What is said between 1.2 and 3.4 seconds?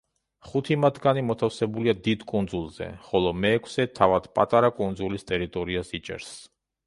მოთავსებულია დიდ კუნძულზე, ხოლო